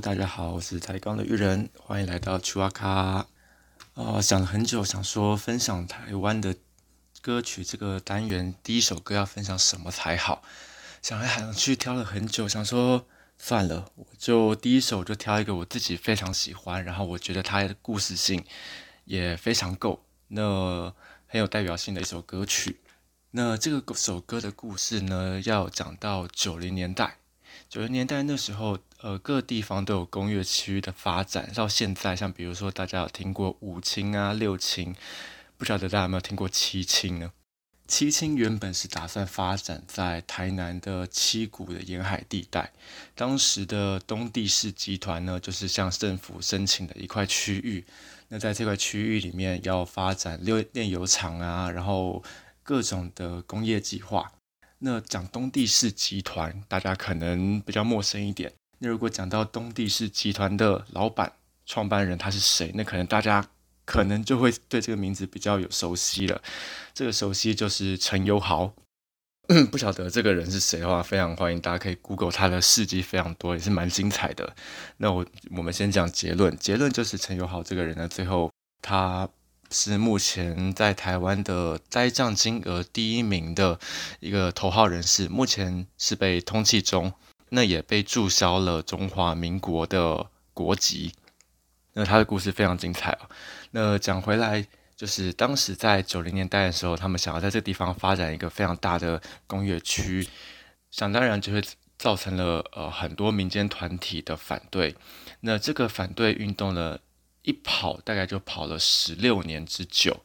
[0.00, 3.26] 大家好，我是台钢的玉人，欢迎来到曲瓦卡。
[3.94, 6.54] 哦，想了很久，想说分享台湾的
[7.22, 10.42] 歌曲这个单元，第一首歌要分享什么才好？
[11.00, 13.06] 想来想去，挑了很久，想说
[13.38, 18.44] 算了，我就第一首就挑一个我自己非常喜欢，然后我觉得它的故事性
[19.06, 20.92] 也非常够，那
[21.26, 22.80] 很有代表性的一首歌曲。
[23.30, 27.16] 那这个首歌的故事呢，要讲到九零年代。
[27.68, 31.50] 九十年代那时候，呃，各地方都有工业区的发展。
[31.52, 34.94] 到现在，像比如说，大家有听过五轻啊、六轻，
[35.56, 37.32] 不晓得大家有没有听过七轻呢？
[37.88, 42.72] 七轻原本是打算发展在台南的七股的沿海地带。
[43.14, 47.84] 当时的东地市集团呢，就是向政府申请的一块区域。
[48.28, 52.22] 那在这块区域里面，要发展炼炼油厂啊，然后
[52.62, 54.32] 各种的工业计划。
[54.78, 58.52] 那讲东地市集团，大家可能比较陌生一点。
[58.78, 61.32] 那如果讲到东地市集团的老板、
[61.64, 63.46] 创办人他是谁，那可能大家
[63.84, 66.42] 可能就会对这个名字比较有熟悉了。
[66.92, 68.74] 这个熟悉就是陈友豪。
[69.70, 74.54] 不晓得这个人是谁的话，非常欢迎大家可以 Google 他的事迹，非常多，也是蛮精彩的。
[74.96, 75.24] 那我
[75.56, 78.50] 我们先讲结论，结论就是陈友豪这个人呢，最后
[78.82, 79.28] 他。
[79.76, 83.78] 是目前在台湾的栽赃金额第一名的
[84.20, 87.12] 一个头号人士，目前是被通缉中，
[87.50, 91.12] 那也被注销了中华民国的国籍。
[91.92, 93.28] 那他的故事非常精彩哦。
[93.72, 94.66] 那讲回来，
[94.96, 100.26] 就是当时在九零年代的时候，他们想要在这个地方发展一个非常大的工业区，
[100.90, 101.62] 想当然就会
[101.98, 104.96] 造成了呃很多民间团体的反对。
[105.40, 106.98] 那这个反对运动呢？
[107.46, 110.24] 一跑大概就跑了十六年之久，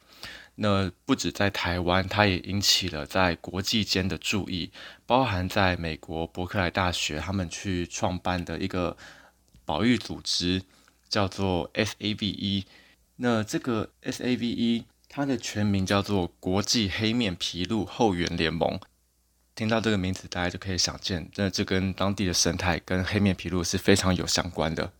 [0.56, 4.72] 那不止在台湾，它也引起了在国际间的注意，
[5.06, 8.96] 包含在美国伯克莱大学，他们去创办的一个
[9.64, 10.62] 保育组织
[11.08, 12.64] 叫做 SAVE。
[13.16, 18.80] 那这个 SAVE 它的全名叫做国际黑面琵鹭后援联盟。
[19.54, 24.92] 听到这个名字，大家就可以想见，那这跟当地的生态跟黑面琵鹭是非常有相关的。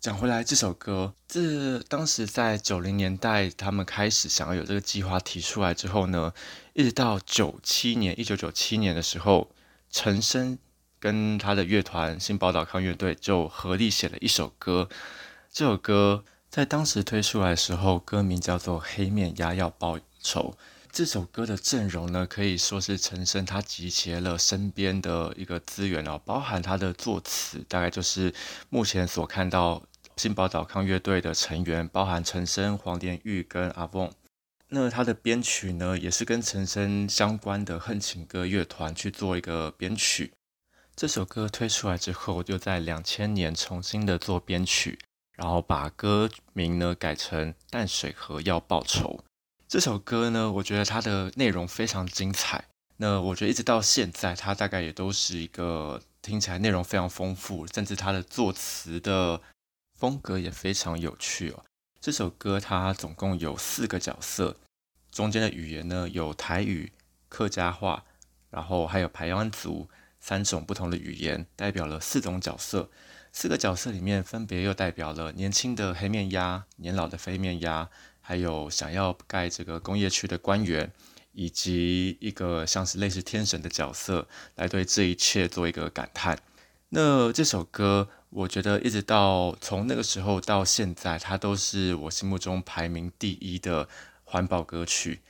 [0.00, 6.32] 讲回来，这首歌，这当时在九零年代，他们开始想要有这个计划提出来之后呢，
[6.72, 9.50] 一直到九七年，一九九七年的时候，
[9.90, 10.58] 陈升
[10.98, 14.88] 跟他的乐团新宝岛康乐队就合力写了一首歌。
[15.52, 20.54] 这首歌在当时推出来的时候，歌名叫做《黑面鸭要报仇》。
[20.92, 28.34] 这首歌的阵容呢，可以说是陈升他集结了身边的一个资源哦，包含他的作词，大概就是
[28.70, 29.80] 目前所看到
[30.20, 34.12] 新宝岛康乐队的成员，包含陈升、黄连玉跟阿凤。
[34.68, 40.30] 那他的编曲呢，也是跟陈升相关的恨情歌乐团去做一个编曲。
[40.94, 44.98] 这首歌推出来之后，就在两千年重新的做编曲，
[45.38, 49.08] 然后把歌名呢改成《淡水河要报仇》。
[49.66, 52.62] 这首歌呢，我觉得它的内容非常精彩。
[52.98, 59.40] 那我觉得一直到现在，它大概也都是一个听起来内容非常丰富，甚至它的作词的
[60.00, 61.62] 风格也非常有趣哦。
[62.00, 64.56] 这首歌它总共有四个角色，
[65.12, 66.90] 中间的语言呢有台语、
[67.28, 68.04] 客家话，
[68.48, 72.90] 然后还有排湾族三种不同的语言，代表了四种角色。
[73.30, 77.90] 四个角色里面分别又代表了年轻的黑面鸭、年老的飞面鸭。
[78.22, 80.92] 还有想要盖这个工业区的官员，
[81.32, 86.38] 以及一个像是类似天神的角色，来对这一切做一个感叹。
[86.92, 93.88] 那这首歌，我觉得一直到从那个时候到现在，它都是我心目中排名第一的
[94.24, 95.20] 环保歌曲。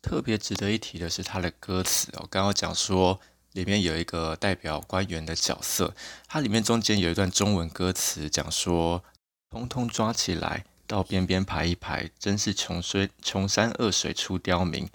[0.00, 3.20] 特别值得一提的是它的歌词哦，刚刚讲说
[3.52, 5.92] 里面有一个代表官员的角色，
[6.28, 9.02] 它里面中间有一段中文歌词讲说
[9.50, 14.88] ：“通通抓起来。”到边边排一排，真是穷水穷山恶水出刁民。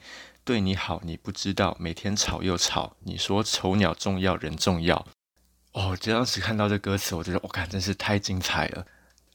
[0.44, 2.96] 对你好，你不知道，每天吵又吵。
[3.00, 5.06] 你说丑鸟重要，人重要。
[5.78, 8.84] 哦，就当时看到这歌词，我觉得我看真是太精彩了。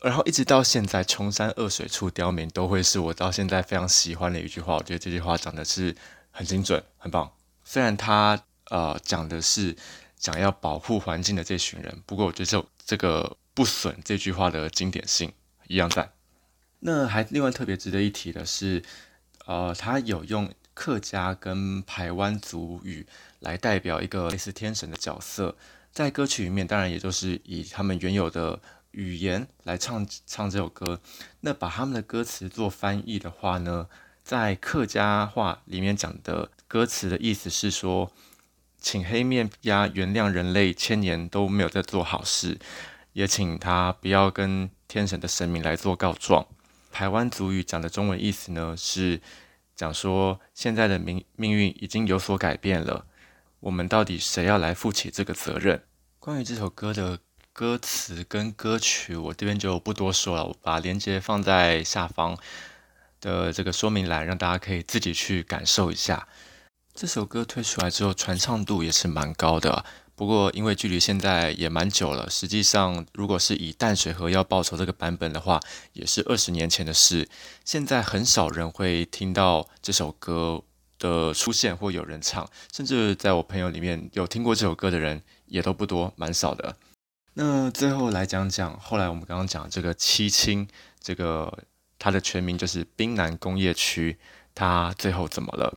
[0.01, 4.75] 然后一直到现在，穷山恶水出刁民都会是我到现在非常喜欢的一句话。
[4.75, 5.95] 我觉得这句话讲的是
[6.33, 7.31] 很精准，很棒。
[7.65, 9.77] 虽然他呃讲的是
[10.19, 15.33] 想要保护环境的这群人，不过我觉得这这个不损这句话的经典性
[15.69, 16.11] 一样在。
[16.81, 18.83] 那还另外特别值得一提的是，
[19.47, 23.07] 呃，他有用客家跟台湾族语
[23.39, 25.57] 来代表一个类似天神的角色，
[25.93, 28.59] 在歌曲里面，当然也就是以他们原有的
[28.93, 31.01] 语言来唱唱这首歌。
[31.41, 33.87] 那把他们的歌词做翻译的话呢，
[34.25, 38.11] 在客家话里面讲的歌词的意思是说，
[38.79, 42.59] 请黑面鸭原谅人类千年都没有在做好事。
[43.13, 46.47] 也请他不要跟天神的神明来做告状。
[46.91, 49.21] 台湾族语讲的中文意思呢，是
[49.77, 53.05] 讲说现在的命命运已经有所改变了，
[53.63, 55.85] 我们到底谁要来负起这个责任？
[56.19, 57.21] 关于这首歌的
[57.53, 62.37] 歌词跟歌曲，我这边就不多说了，我把链接放在下方
[63.21, 66.27] 的这个说明栏，让大家可以自己去感受一下。
[66.93, 69.85] 这首歌推出来之后，传唱度也是蛮高的。
[70.17, 75.61] 不过，因为距离现在也蛮久了，实际上，如果是以淡水河要报仇这个版本的话，
[75.93, 77.29] 也是二十年前的事。
[77.65, 80.63] 现在很少人会听到这首歌
[81.03, 86.77] 的出现或有人唱，甚至在我朋友里面有听过这首歌的人也都不多，蛮少的。
[87.35, 90.69] 那最后来讲讲，后来我们刚刚讲这个七清，
[91.01, 91.65] 这个
[91.99, 94.17] 它的全名就是滨南工业区，
[94.55, 95.75] 它最后怎么了？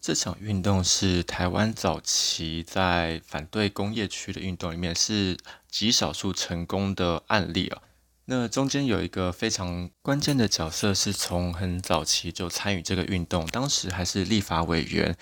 [0.00, 5.36] 这场运动是台湾早期在反对工业区的运动里面是
[5.68, 7.82] 极少数成功的案例啊。
[8.26, 15.16] 那中间有一个非常关键的角色，是从很早期就参与这个运动，当时还是立法委员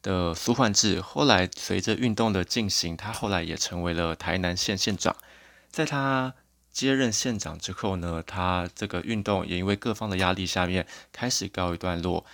[0.00, 1.00] 的苏焕智。
[1.02, 5.14] 后来随着运动的进行，他后来也成为了台南县县长。
[5.70, 6.32] 在他
[6.72, 12.24] 接任县长之后呢，他这个运动也因为各方的压力下面开始告一段落。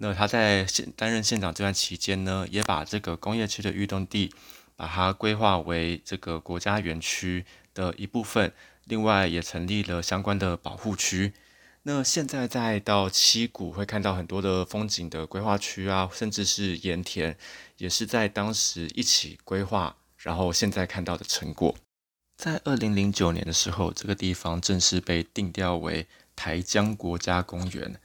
[0.00, 4.34] 那他在县担任县长这段期间呢，也把这个工业区的运动地，
[4.74, 8.52] 把它规划为这个国家园区的一部分。
[8.88, 11.34] 另外也成立了相关的保护区。
[11.82, 17.36] 那现在再到七股会看到很多的风景的规划区啊，甚至是盐田，
[17.76, 21.74] 也是在当时一起规划，然后现在看到的成果。
[22.36, 26.06] 在二零零九年的时候，这个地方正式被定调为
[26.36, 27.98] 台江国家公园。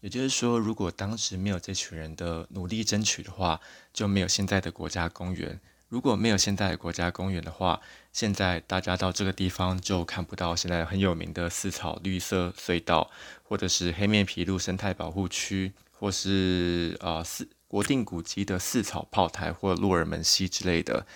[0.00, 3.60] 也就是说，如果当时没有这群人的努力争取的话，
[3.92, 5.60] 就没有现在的国家公园。
[5.88, 7.80] 如果没有现在的国家公园的话，
[8.12, 13.10] 现在大家到这个地方就看不到现在很有名的四草绿色隧道，
[13.42, 21.06] 或者是黑面琵鹭生态保护区，或是啊四国定古迹的四草炮台或洛尔门溪之类的。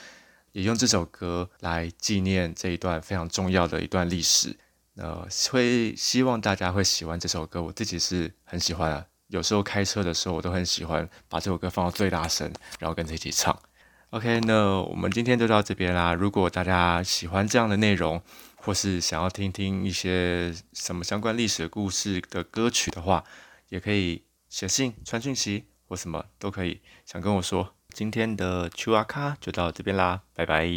[0.52, 4.56] 也用这首歌来纪念这一段非常重要的一段历史。
[4.96, 9.06] 呃，会希望大家会喜欢这首歌，我自己是很喜欢啊。
[9.28, 13.58] 有时候开车的时候，我都很喜欢把这首歌放到最大声，然后跟着一起唱。
[14.12, 16.12] OK，那我们今天就到这边啦。
[16.12, 18.20] 如果大家喜欢这样的内容，
[18.56, 23.24] 或是想要听听一些什么相关历史故事的歌曲的话，
[23.70, 27.74] 也可以写信、传讯息或什么都可以，想跟我说。
[27.94, 30.68] 今天的 Chua 卡就到这边啦，拜拜。